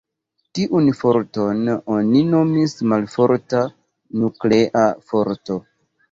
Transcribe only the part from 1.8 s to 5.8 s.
oni nomis malforta nuklea forto.